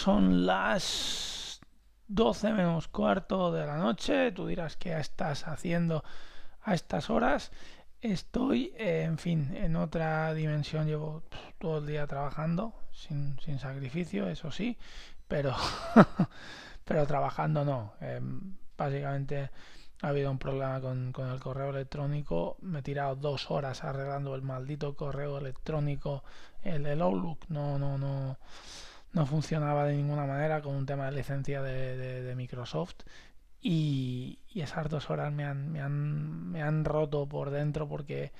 [0.00, 1.60] Son las
[2.08, 4.32] 12 menos cuarto de la noche.
[4.32, 6.02] Tú dirás qué estás haciendo
[6.62, 7.52] a estas horas.
[8.00, 10.86] Estoy, en fin, en otra dimensión.
[10.86, 11.22] Llevo
[11.58, 14.78] todo el día trabajando, sin, sin sacrificio, eso sí,
[15.28, 15.54] pero,
[16.86, 17.92] pero trabajando no.
[18.00, 19.50] Em, básicamente
[20.00, 22.56] ha habido un problema con, con, el correo electrónico.
[22.62, 26.24] Me he tirado dos horas arreglando el maldito correo electrónico,
[26.62, 27.44] el, el Outlook.
[27.50, 28.38] No, no, no
[29.12, 32.96] no funcionaba de ninguna manera con un tema de licencia de, Microsoft
[33.60, 38.32] y, esas dos horas me han, me, han, me han roto por dentro porque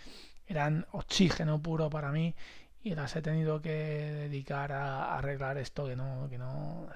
[0.46, 2.34] eran oxígeno puro para mí
[2.82, 6.86] y las he tenido que dedicar a, arreglar esto que no, que no,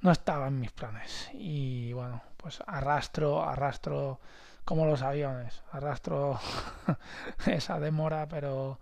[0.00, 1.30] no estaba en mis planes.
[1.34, 4.20] Y bueno, pues arrastro, arrastro
[4.64, 6.40] como los aviones, arrastro
[7.46, 8.80] esa demora, pero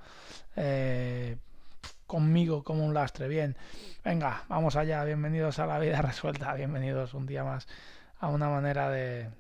[0.56, 1.36] eh,
[2.06, 3.28] conmigo como un lastre.
[3.28, 3.56] Bien,
[4.04, 7.66] venga, vamos allá, bienvenidos a la vida resuelta, bienvenidos un día más
[8.18, 9.30] a una manera de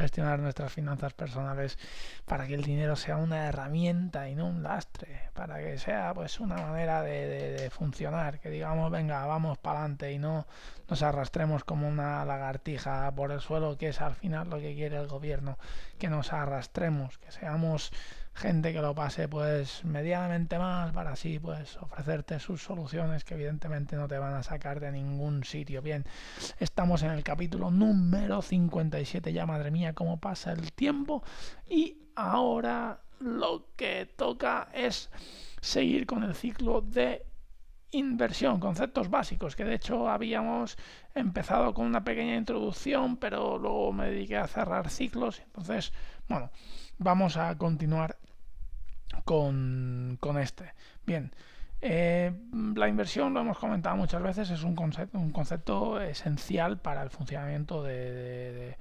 [0.00, 1.78] gestionar nuestras finanzas personales
[2.24, 6.40] para que el dinero sea una herramienta y no un lastre, para que sea pues
[6.40, 10.46] una manera de, funcionar, que digamos, venga, vamos para adelante y no
[10.88, 14.96] nos arrastremos como una lagartija por el suelo, que es al final lo que quiere
[14.96, 15.58] el gobierno,
[15.98, 17.92] que nos arrastremos, que seamos
[18.34, 23.96] gente que lo pase pues medianamente mal para así pues ofrecerte sus soluciones que evidentemente
[23.96, 25.82] no te van a sacar de ningún sitio.
[25.82, 26.04] Bien,
[26.58, 31.22] estamos en el capítulo número 57 ya, madre mía, cómo pasa el tiempo
[31.68, 35.10] y ahora lo que toca es
[35.60, 37.29] seguir con el ciclo de
[37.92, 40.76] inversión, conceptos básicos, que de hecho habíamos
[41.14, 45.92] empezado con una pequeña introducción, pero luego me dediqué a cerrar ciclos, entonces,
[46.28, 46.50] bueno,
[46.98, 48.16] vamos a continuar
[49.24, 50.72] con, este.
[51.04, 51.32] Bien,
[51.80, 52.32] eh,
[52.74, 57.10] la inversión, lo hemos comentado muchas veces, es un concepto, un concepto esencial para el
[57.10, 58.76] funcionamiento de,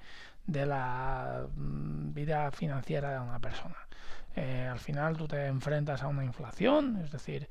[0.45, 3.77] la mm, vida financiera de una persona.
[4.35, 7.49] Eh, al final tú te enfrentas a una inflación, es decir,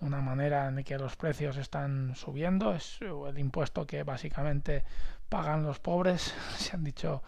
[0.00, 4.84] una manera en que los precios están subiendo, es el impuesto que básicamente
[5.28, 7.22] pagan los pobres, se han dicho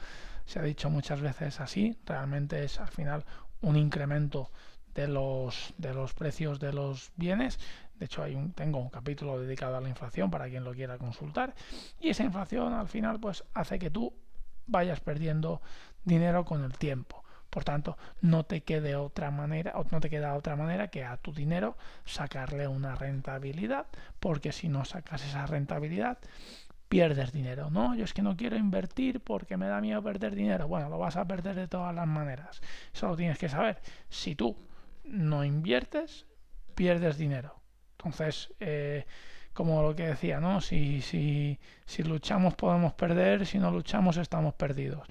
[0.50, 3.24] se ha dicho muchas veces así, realmente es al final
[3.60, 4.50] un incremento
[4.94, 7.60] de los, de los precios de los bienes.
[8.00, 10.98] De hecho, hay un, tengo un capítulo dedicado a la inflación para quien lo quiera
[10.98, 11.54] consultar.
[12.00, 14.12] Y esa inflación al final pues hace que tú
[14.66, 15.60] vayas perdiendo
[16.04, 17.19] dinero con el tiempo.
[17.50, 21.32] Por tanto, no te quede otra manera, no te queda otra manera que a tu
[21.32, 23.86] dinero sacarle una rentabilidad,
[24.20, 26.18] porque si no sacas esa rentabilidad,
[26.88, 27.70] pierdes dinero.
[27.70, 30.68] No, yo es que no quiero invertir porque me da miedo perder dinero.
[30.68, 32.60] Bueno, lo vas a perder de todas las maneras.
[32.92, 33.80] Eso lo tienes que saber.
[34.08, 34.56] Si tú
[35.04, 36.26] no inviertes,
[36.74, 37.60] pierdes dinero.
[37.98, 39.06] Entonces, eh,
[39.52, 40.60] como lo que decía, ¿no?
[40.60, 45.06] Si, si, si luchamos podemos perder, si no luchamos estamos perdidos.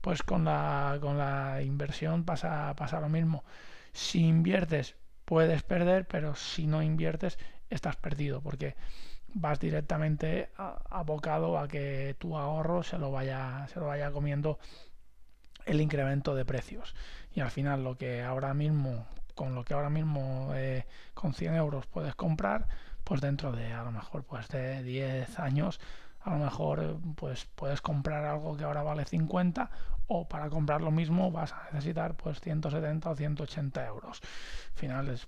[0.00, 3.44] Pues con la, con la inversión pasa, pasa lo mismo.
[3.92, 7.38] Si inviertes puedes perder, pero si no inviertes
[7.70, 8.76] estás perdido, porque
[9.34, 14.58] vas directamente abocado a que tu ahorro se lo vaya, se lo vaya comiendo
[15.66, 16.94] el incremento de precios.
[17.34, 19.06] Y al final lo que ahora mismo
[19.38, 20.84] con lo que ahora mismo eh,
[21.14, 22.66] con 100 euros puedes comprar,
[23.04, 25.78] pues dentro de a lo mejor pues de 10 años
[26.28, 29.70] a lo mejor pues puedes comprar algo que ahora vale 50
[30.08, 34.20] o para comprar lo mismo vas a necesitar pues 170 o 180 euros.
[34.74, 35.26] Al final es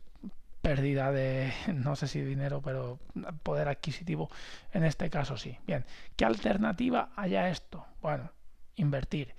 [0.60, 2.98] pérdida de no sé si dinero pero
[3.42, 4.28] poder adquisitivo
[4.72, 5.58] en este caso sí.
[5.66, 5.86] Bien,
[6.16, 7.86] ¿qué alternativa haya esto?
[8.02, 8.30] Bueno,
[8.76, 9.34] invertir.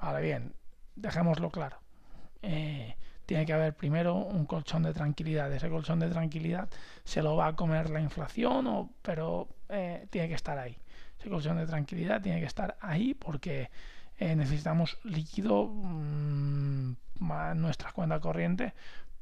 [0.00, 0.54] Vale, bien,
[0.96, 1.76] dejémoslo claro.
[2.40, 5.52] Eh, tiene que haber primero un colchón de tranquilidad.
[5.52, 6.68] Ese colchón de tranquilidad
[7.04, 10.76] se lo va a comer la inflación, o, pero eh, tiene que estar ahí.
[11.22, 13.70] Ese colchón de tranquilidad tiene que estar ahí porque
[14.18, 18.74] eh, necesitamos líquido mmm, en nuestra cuenta corriente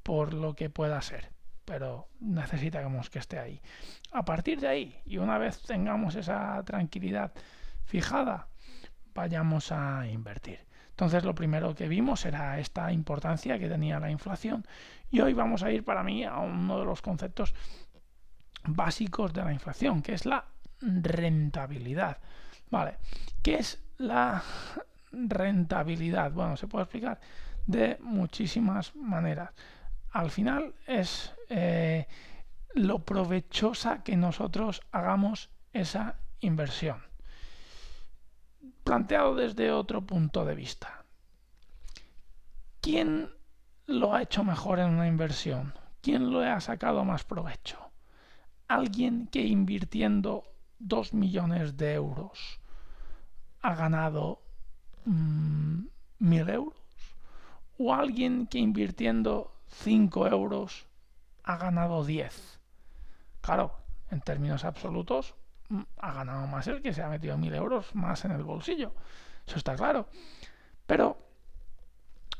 [0.02, 1.28] por lo que pueda ser
[1.66, 3.60] pero necesitamos que esté ahí.
[4.10, 7.32] A partir de ahí, y una vez tengamos esa tranquilidad
[7.84, 8.48] fijada,
[9.14, 10.58] vayamos a invertir.
[10.88, 14.66] Entonces lo primero que vimos era esta importancia que tenía la inflación
[15.12, 17.54] y hoy vamos a ir para mí a uno de los conceptos
[18.66, 20.46] básicos de la inflación, que es la
[20.80, 22.18] rentabilidad.
[22.70, 22.98] Vale,
[23.42, 24.42] ¿qué es la
[25.12, 26.32] rentabilidad?
[26.32, 27.20] Bueno, se puede explicar
[27.66, 29.50] de muchísimas maneras
[30.10, 32.06] al final es eh,
[32.74, 37.02] lo provechosa que nosotros hagamos esa inversión.
[38.84, 41.04] Planteado desde otro punto de vista.
[42.80, 43.30] ¿Quién
[43.86, 45.74] lo ha hecho mejor en una inversión?
[46.00, 47.78] ¿Quién lo ha sacado más provecho?
[48.68, 50.44] Alguien que invirtiendo
[50.80, 52.60] 2 millones de euros
[53.62, 54.42] ha ganado
[55.04, 55.82] mm,
[56.18, 56.80] mil euros.
[57.78, 60.86] O alguien que invirtiendo 5 euros
[61.44, 62.60] ha ganado 10.
[63.40, 63.76] Claro,
[64.10, 65.34] en términos absolutos
[65.68, 68.94] mm, ha ganado más el que se ha metido 1000 euros más en el bolsillo.
[69.46, 70.08] Eso está claro.
[70.86, 71.18] Pero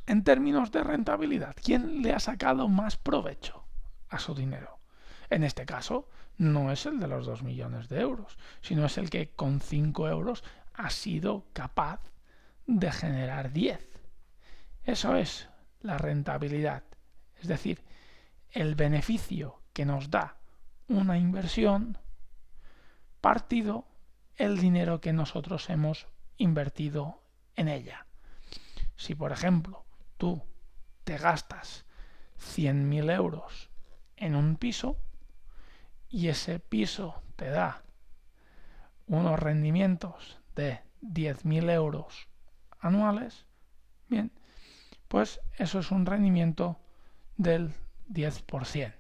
[0.07, 3.65] en términos de rentabilidad, ¿quién le ha sacado más provecho
[4.09, 4.80] a su dinero?
[5.31, 9.11] En este caso, no es el de los 2 millones de euros, sino es el
[9.11, 10.43] que con 5 euros
[10.75, 12.01] ha sido capaz
[12.67, 13.81] de generar 10.
[14.85, 15.49] Eso es
[15.81, 16.83] la rentabilidad.
[17.41, 17.83] Es decir,
[18.51, 20.37] el beneficio que nos da
[20.89, 21.99] una inversión
[23.21, 23.87] partido
[24.37, 27.23] el dinero que nosotros hemos invertido
[27.57, 28.07] en ella.
[28.97, 29.85] Si, por ejemplo,
[30.17, 30.43] tú
[31.05, 31.85] te gastas
[32.39, 33.71] 100.000 euros
[34.17, 34.97] en un piso
[36.11, 37.83] y ese piso te da
[39.07, 42.29] unos rendimientos de 10.000 euros
[42.81, 43.47] anuales,
[44.09, 44.33] bien,
[45.09, 46.79] pues eso es un rendimiento
[47.37, 47.73] del
[48.09, 48.95] 10%.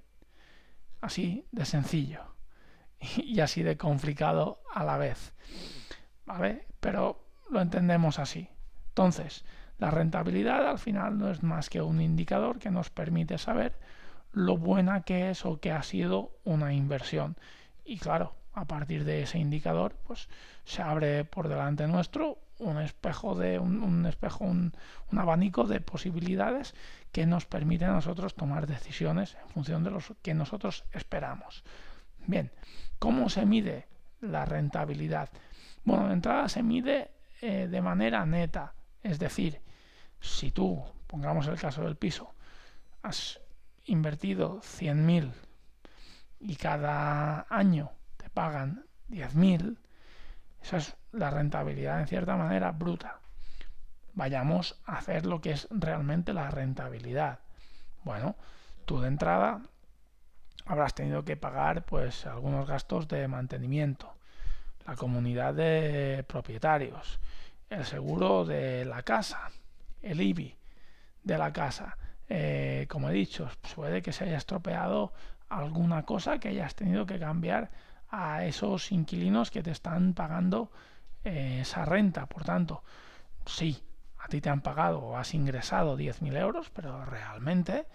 [1.00, 2.34] Así de sencillo
[3.00, 5.34] y así de complicado a la vez.
[6.26, 6.66] ¿Vale?
[6.80, 8.48] Pero lo entendemos así.
[8.88, 9.44] Entonces,
[9.78, 13.78] la rentabilidad al final no es más que un indicador que nos permite saber
[14.32, 17.36] lo buena que es o que ha sido una inversión.
[17.84, 20.28] Y claro, a partir de ese indicador, pues
[20.64, 24.72] se abre por delante nuestro un espejo de un, espejo, un,
[25.16, 26.74] abanico de posibilidades
[27.10, 31.64] que nos permite a nosotros tomar decisiones en función de lo que nosotros esperamos.
[32.26, 32.52] Bien,
[32.98, 33.88] ¿cómo se mide
[34.20, 35.30] la rentabilidad?
[35.84, 37.10] Bueno, de entrada se mide
[37.40, 39.60] eh, de manera neta, es decir,
[40.20, 42.34] si tú, pongamos el caso del piso,
[43.02, 43.40] has
[43.90, 45.32] invertido 100.000
[46.38, 49.76] y cada año te pagan 10.000,
[50.62, 53.20] esa es la rentabilidad en cierta manera bruta.
[54.14, 57.40] Vayamos a hacer lo que es realmente la rentabilidad.
[58.04, 58.36] Bueno,
[58.84, 59.60] tú de entrada
[60.66, 64.14] habrás tenido que pagar pues algunos gastos de mantenimiento,
[64.86, 67.18] la comunidad de propietarios,
[67.68, 69.50] el seguro de la casa,
[70.00, 70.56] el IBI
[71.24, 71.96] de la casa.
[72.32, 75.12] Eh, como he dicho, puede que se haya estropeado
[75.48, 77.70] alguna cosa que hayas tenido que cambiar
[78.08, 80.70] a esos inquilinos que te están pagando
[81.24, 82.26] eh, esa renta.
[82.26, 82.84] Por tanto,
[83.46, 83.82] sí,
[84.18, 87.86] a ti te han pagado o has ingresado 10.000 euros, pero realmente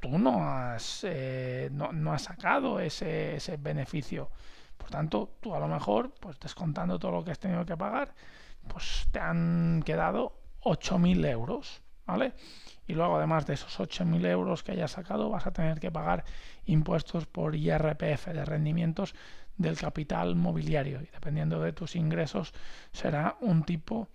[0.00, 4.30] tú no has, eh, no, has sacado ese, ese, beneficio.
[4.78, 8.14] Por tanto, tú a lo mejor, pues descontando todo lo que has tenido que pagar,
[8.68, 12.32] pues te han quedado 8.000 euros, ¿vale?
[12.86, 16.24] Y luego, además de esos 8.000 euros que hayas sacado, vas a tener que pagar
[16.64, 19.14] impuestos por IRPF de rendimientos
[19.56, 22.52] del capital mobiliario y dependiendo de tus ingresos
[22.92, 24.08] será un tipo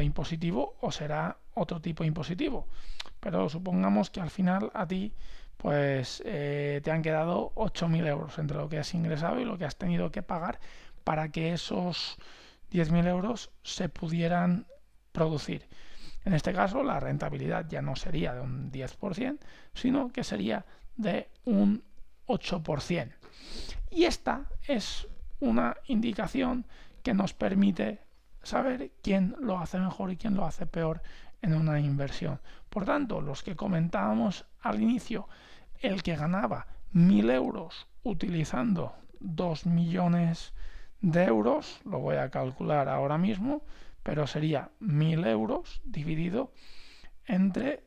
[0.00, 2.66] impositivo o será otro tipo impositivo.
[3.20, 5.12] Pero supongamos que al final a ti
[5.56, 9.64] pues eh, te han quedado 8.000 euros entre lo que has ingresado y lo que
[9.64, 10.60] has tenido que pagar
[11.04, 12.16] para que esos
[12.70, 14.66] 10.000 euros se pudieran
[15.12, 15.66] producir.
[16.24, 19.38] En este caso, la rentabilidad ya no sería de un 10%,
[19.74, 20.64] sino que sería
[20.96, 21.82] de un
[22.26, 23.12] 8%.
[23.90, 25.08] Y esta es
[25.40, 26.66] una indicación
[27.02, 28.00] que nos permite
[28.42, 31.02] saber quién lo hace mejor y quién lo hace peor
[31.42, 32.40] en una inversión.
[32.68, 35.28] Por tanto, los que comentábamos al inicio,
[35.80, 40.52] el que ganaba mil euros utilizando 2 millones
[41.00, 43.62] de euros, lo voy a calcular ahora mismo,
[44.02, 46.52] pero sería mil euros dividido
[47.26, 47.84] entre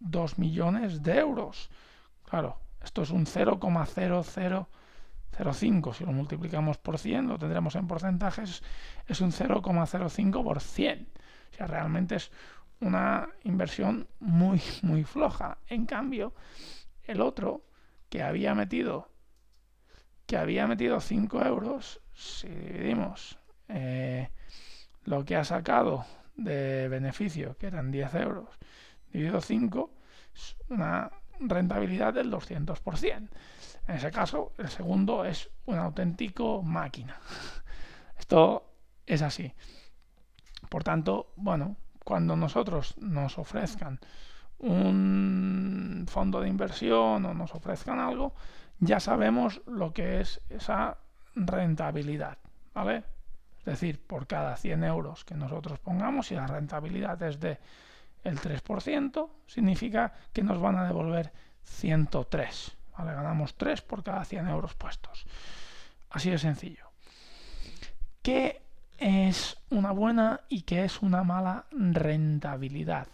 [0.00, 1.70] 2 millones de euros.
[2.24, 5.94] Claro, esto es un 0,0005.
[5.94, 8.62] Si lo multiplicamos por 100, lo tendremos en porcentajes,
[9.06, 11.08] es un 0,05 por 100.
[11.52, 12.30] O sea, realmente es
[12.80, 15.58] una inversión muy, muy floja.
[15.66, 16.34] En cambio,
[17.04, 17.64] el otro
[18.08, 19.08] que había metido
[20.26, 23.36] que había metido 5 euros, si dividimos
[23.66, 24.30] eh,
[25.10, 28.48] lo que ha sacado de beneficio, que eran 10 euros,
[29.12, 29.90] dividido 5,
[30.32, 33.28] es una rentabilidad del 200%.
[33.88, 37.18] En ese caso, el segundo es un auténtico máquina.
[38.18, 38.70] Esto
[39.04, 39.52] es así.
[40.68, 43.98] Por tanto, bueno, cuando nosotros nos ofrezcan
[44.58, 48.32] un fondo de inversión o nos ofrezcan algo,
[48.78, 50.98] ya sabemos lo que es esa
[51.34, 52.38] rentabilidad,
[52.74, 53.02] ¿vale?
[53.60, 57.58] Es decir, por cada 100 euros que nosotros pongamos, si la rentabilidad es de
[58.24, 61.32] el 3%, significa que nos van a devolver
[61.64, 62.76] 103.
[62.96, 63.12] ¿vale?
[63.12, 65.26] Ganamos 3 por cada 100 euros puestos.
[66.10, 66.90] Así de sencillo.
[68.22, 68.62] ¿Qué
[68.98, 73.08] es una buena y qué es una mala rentabilidad?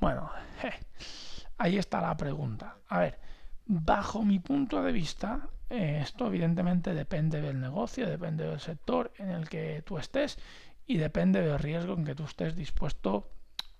[0.00, 0.30] Bueno,
[1.58, 2.76] ahí está la pregunta.
[2.88, 3.18] A ver,
[3.66, 9.48] bajo mi punto de vista, esto evidentemente depende del negocio, depende del sector en el
[9.48, 10.38] que tú estés
[10.86, 13.30] y depende del riesgo en que tú estés dispuesto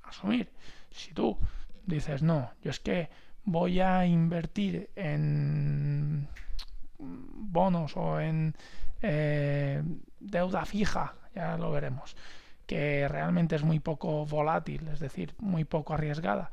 [0.02, 0.50] a asumir.
[0.90, 1.38] Si tú
[1.84, 3.08] dices, no, yo es que
[3.44, 6.28] voy a invertir en
[6.98, 8.54] bonos o en
[9.02, 9.82] eh,
[10.18, 12.16] deuda fija, ya lo veremos,
[12.66, 16.50] que realmente es muy poco volátil, es decir, muy poco arriesgada,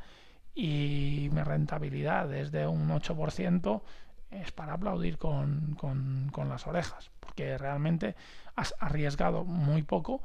[0.53, 3.81] y mi rentabilidad es de un 8%,
[4.41, 5.77] es para aplaudir con,
[6.47, 8.15] las orejas, porque realmente
[8.55, 10.21] has arriesgado muy poco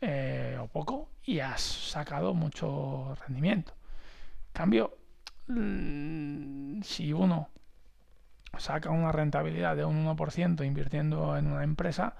[0.00, 3.74] eh, o poco y has sacado mucho rendimiento.
[4.52, 4.96] Cambio,
[5.48, 7.48] mm, si uno
[8.58, 12.16] saca una rentabilidad de un 1% invirtiendo en una empresa,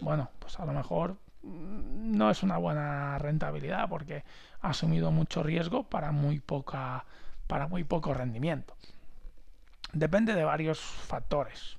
[0.00, 4.24] bueno, pues a lo mejor mm, no es una buena rentabilidad porque
[4.60, 7.04] ha asumido mucho riesgo para muy poca
[7.46, 8.76] para muy poco rendimiento.
[9.92, 11.78] Depende de varios factores,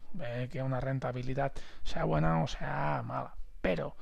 [0.51, 1.53] que una rentabilidad
[1.84, 3.36] sea buena o sea mala.
[3.62, 3.96] Pero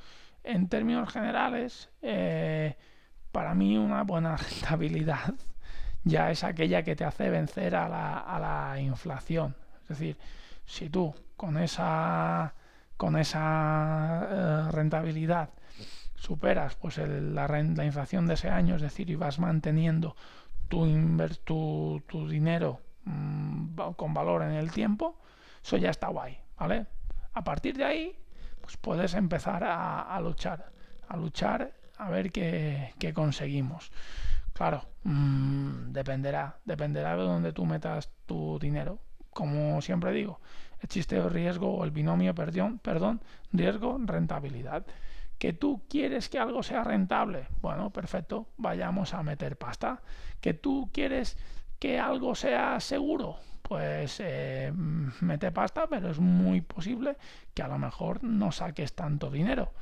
[0.44, 2.76] en términos generales, eh,
[3.32, 5.34] para mí una buena rentabilidad
[6.04, 9.56] ya es aquella que te hace vencer a la, inflación.
[9.84, 10.18] Es decir,
[10.66, 12.54] si tú con esa,
[12.98, 15.50] con esa eh, rentabilidad
[16.16, 20.16] superas pues la, la, inflación de ese año, es decir, y vas manteniendo
[20.68, 20.86] tu,
[21.46, 25.20] tu, tu dinero mmm, con valor en el tiempo,
[25.64, 26.88] eso ya está guay, ¿vale?
[27.34, 28.20] A partir de ahí,
[28.62, 30.72] pues puedes empezar a, luchar,
[31.08, 33.92] a luchar a ver qué, qué conseguimos.
[34.54, 39.00] Claro, mmm, dependerá, dependerá de dónde tú metas tu dinero.
[39.32, 40.40] Como siempre digo,
[40.82, 44.86] el chiste de riesgo o el binomio, perdón, perdón, riesgo, rentabilidad.
[45.38, 47.48] ¿Que tú quieres que algo sea rentable?
[47.62, 50.02] Bueno, perfecto, vayamos a meter pasta.
[50.42, 51.38] ¿Que tú quieres
[51.80, 53.38] que algo sea seguro?
[53.62, 54.72] Pues eh,
[55.22, 57.18] mete pasta, pero es muy posible
[57.54, 59.74] que a lo mejor no saques tanto dinero.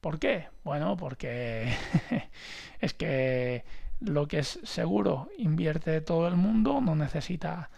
[0.00, 0.48] ¿Por qué?
[0.64, 1.72] Bueno, porque
[2.80, 3.64] es que
[4.00, 7.70] lo que es seguro invierte todo el mundo, no necesita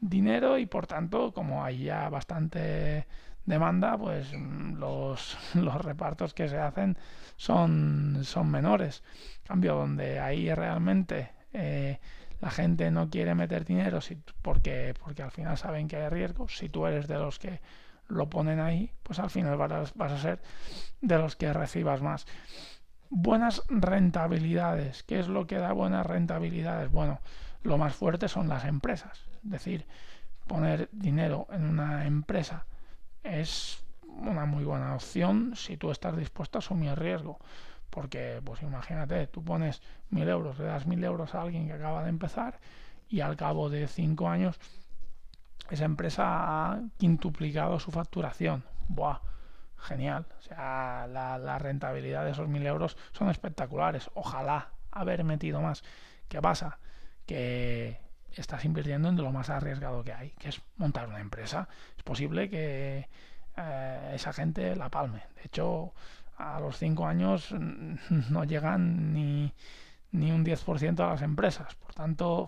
[0.00, 3.06] dinero y por tanto, como hay ya bastante
[3.44, 6.96] demanda, pues mm, los, los repartos que se hacen
[7.36, 9.02] son, son menores.
[9.44, 11.98] cambio, donde ahí realmente eh,
[12.40, 16.48] la gente no quiere meter dinero si, porque, porque al final saben que hay riesgo,
[16.48, 17.60] si tú eres de los que
[18.08, 20.40] lo ponen ahí, pues al final vas, vas a ser
[21.00, 22.26] de los que recibas más.
[23.10, 25.02] Buenas rentabilidades.
[25.02, 26.90] ¿Qué es lo que da buenas rentabilidades?
[26.90, 27.20] Bueno,
[27.62, 29.24] lo más fuerte son las empresas.
[29.44, 29.86] Es decir,
[30.46, 32.66] poner dinero en una empresa
[33.22, 37.38] es una muy buena opción si tú estás dispuesto a asumir riesgo.
[37.90, 42.02] Porque, pues imagínate, tú pones mil euros, le das mil euros a alguien que acaba
[42.02, 42.58] de empezar
[43.08, 44.58] y al cabo de cinco años
[45.70, 48.64] esa empresa ha quintuplicado su facturación.
[48.88, 49.20] Buah,
[49.78, 50.26] genial.
[50.38, 54.10] O sea, la, la rentabilidad de esos mil euros son espectaculares.
[54.14, 55.82] Ojalá haber metido más.
[56.28, 56.78] ¿Qué pasa?
[57.26, 58.00] Que
[58.32, 61.68] estás invirtiendo en lo más arriesgado que hay, que es montar una empresa.
[61.96, 63.08] Es posible que
[63.56, 65.22] eh, esa gente la palme.
[65.34, 65.94] De hecho,
[66.36, 67.52] a los cinco años
[68.30, 69.52] no llegan ni,
[70.12, 71.74] ni un 10% a las empresas.
[71.74, 72.46] Por tanto,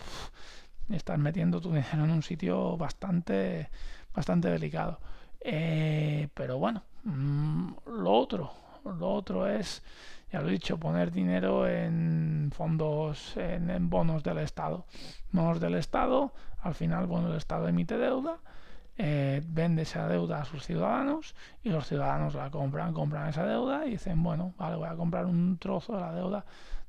[0.91, 3.71] estás metiendo tu dinero en un sitio bastante,
[4.15, 5.01] bastante delicado.
[5.41, 8.53] Eh, pero bueno, mm, lo otro,
[8.85, 9.83] lo otro es
[10.31, 14.85] ya lo he dicho, poner dinero en fondos, en, bonos del Estado.
[15.33, 18.39] Bonos del Estado, al final, bueno, el Estado emite deuda,
[19.01, 23.87] eh, vende esa deuda a sus ciudadanos y los ciudadanos la compran, compran esa deuda
[23.87, 26.45] y dicen, bueno, vale, voy a comprar un trozo de la deuda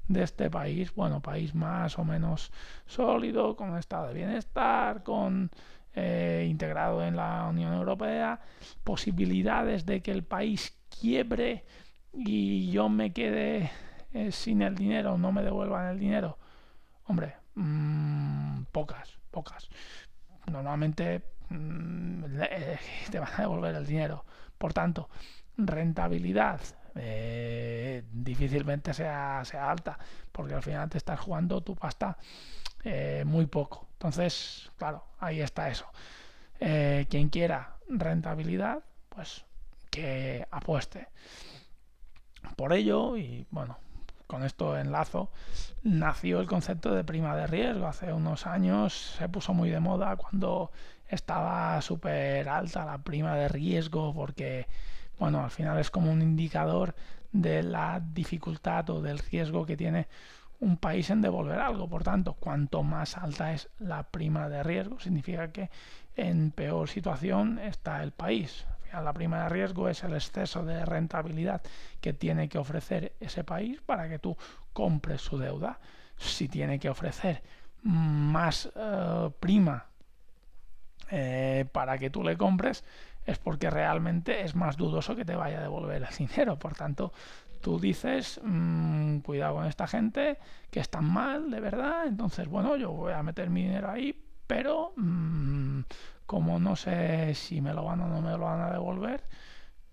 [0.07, 2.51] de este país, bueno, país más o menos
[2.87, 5.51] sólido, con estado de bienestar, con
[5.93, 8.41] eh, integrado en la Unión Europea,
[8.83, 11.63] posibilidades de que el país quiebre
[12.11, 13.69] y yo me quede
[14.13, 16.39] eh, sin el dinero, no me devuelvan el dinero.
[17.05, 19.69] Hombre, mmm, pocas, pocas.
[20.51, 21.21] Normalmente
[23.11, 24.25] te van a devolver el dinero.
[24.57, 25.09] Por tanto,
[25.57, 26.61] rentabilidad
[26.95, 29.97] eh, difícilmente sea, sea alta,
[30.31, 32.17] porque al final te estás jugando tu pasta
[32.83, 33.87] eh, muy poco.
[33.93, 35.85] Entonces, claro, ahí está eso.
[36.59, 39.45] Eh, quien quiera rentabilidad, pues
[39.89, 41.07] que apueste.
[42.55, 43.77] Por ello, y bueno,
[44.27, 45.31] con esto enlazo,
[45.83, 47.87] nació el concepto de prima de riesgo.
[47.87, 50.71] Hace unos años se puso muy de moda cuando
[51.09, 54.67] estaba súper alta la prima de riesgo porque,
[55.17, 56.95] bueno, al final es como un indicador
[57.31, 60.07] de la dificultad o del riesgo que tiene
[60.59, 61.89] un país en devolver algo.
[61.89, 65.69] Por tanto, cuanto más alta es la prima de riesgo, significa que
[66.15, 68.65] en peor situación está el país.
[68.91, 71.61] La prima de riesgo es el exceso de rentabilidad
[72.01, 74.35] que tiene que ofrecer ese país para que tú
[74.73, 75.79] compres su deuda.
[76.17, 77.43] Si tiene que ofrecer
[77.83, 79.88] más eh, prima
[81.11, 82.83] eh, para que tú le compres,
[83.25, 86.57] es porque realmente es más dudoso que te vaya a devolver el dinero.
[86.57, 87.13] Por tanto,
[87.61, 90.37] tú dices, mmm, cuidado con esta gente,
[90.71, 94.15] que están mal, de verdad, entonces, bueno, yo voy a meter mi dinero ahí,
[94.47, 95.81] pero mmm,
[96.25, 99.23] como no sé si me lo van o no me lo van a devolver,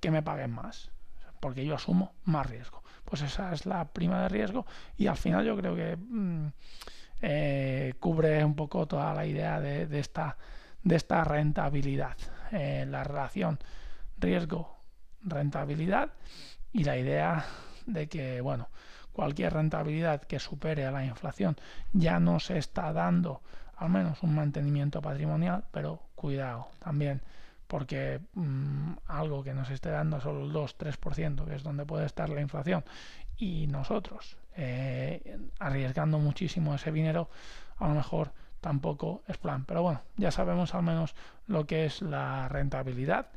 [0.01, 0.91] que me paguen más,
[1.41, 2.83] porque yo asumo más riesgo.
[3.05, 6.49] Pues esa es la prima de riesgo y al final yo creo que mmm,
[7.21, 10.37] eh, cubre un poco toda la idea de, de, esta,
[10.87, 12.17] de esta rentabilidad,
[12.53, 13.59] eh, la relación
[14.19, 16.11] riesgo-rentabilidad
[16.73, 17.45] y la idea
[17.87, 18.69] de que, bueno,
[19.13, 21.57] cualquier rentabilidad que supere a la inflación
[21.93, 23.43] ya no se está dando
[23.79, 27.21] al menos un mantenimiento patrimonial, pero cuidado también,
[27.67, 32.29] porque mmm, algo que nos esté dando solo el 2-3%, que es donde puede estar
[32.29, 32.85] la inflación,
[33.37, 37.29] y nosotros eh, arriesgando muchísimo ese dinero,
[37.77, 38.31] a lo mejor
[38.67, 39.65] tampoco es plan.
[39.65, 41.15] Pero bueno, ya sabemos al menos
[41.47, 43.29] lo que es la rentabilidad,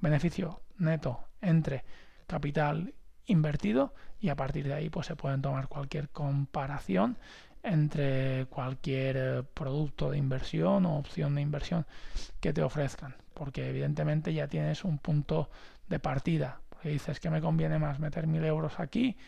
[0.00, 1.84] beneficio neto entre
[2.26, 2.94] capital
[3.26, 7.18] invertido y a partir de ahí pues se pueden tomar cualquier comparación
[7.62, 11.84] entre cualquier eh, producto de inversión o opción de inversión
[12.40, 13.14] que te ofrezcan.
[13.34, 15.50] Porque evidentemente ya tienes un punto
[15.86, 16.62] de partida.
[16.82, 19.18] Dices que me conviene más meter mil euros aquí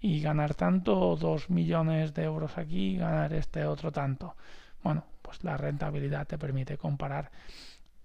[0.00, 4.36] y ganar tanto o dos millones de euros aquí y ganar este otro tanto
[4.82, 7.30] bueno pues la rentabilidad te permite comparar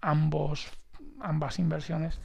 [0.01, 0.67] ambos
[1.19, 2.19] ambas inversiones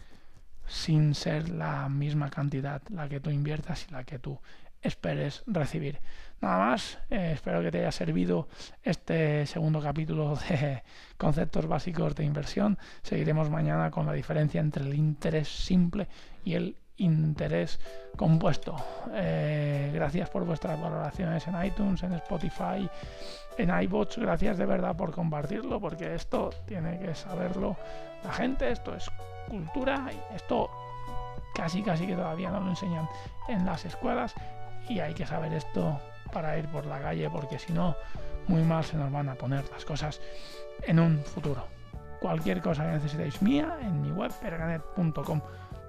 [0.67, 4.39] sin ser la misma cantidad la que tú inviertas y la que tú
[4.83, 6.01] esperes recibir.
[6.41, 8.49] Nada más, eh, espero que te haya servido
[8.83, 10.83] este segundo capítulo de
[11.17, 12.79] conceptos básicos de inversión.
[13.03, 16.09] Seguiremos mañana con la diferencia entre el interés simple
[16.45, 17.79] y el interés
[18.17, 18.77] compuesto.
[19.13, 22.89] Eh, gracias por vuestras valoraciones en iTunes, en Spotify,
[23.59, 24.19] en iBots.
[24.19, 27.77] Gracias de verdad por compartirlo, porque esto tiene que saberlo
[28.25, 28.71] la gente.
[28.71, 29.11] Esto es
[29.49, 30.71] cultura esto
[31.55, 33.09] casi casi que todavía no lo enseñan
[33.49, 34.35] en las escuelas
[34.89, 36.01] y hay que saber esto
[36.33, 37.95] para ir por la calle porque si no
[38.49, 40.21] muy mal se nos van a poner las cosas
[40.83, 41.67] en un futuro.
[42.21, 45.41] Cualquier cosa que necesitéis mía en mi web perganet.com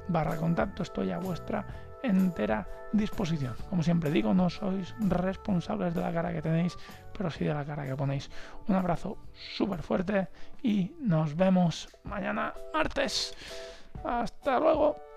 [0.08, 1.66] barra contacto estoy a vuestra
[2.04, 3.56] entera disposición.
[3.70, 6.78] Como siempre digo, no sois responsables de la cara que tenéis,
[7.18, 8.30] pero sí de la cara que ponéis.
[8.68, 10.28] Un abrazo súper fuerte
[10.62, 13.34] y nos vemos mañana martes.
[14.04, 15.13] Hasta luego.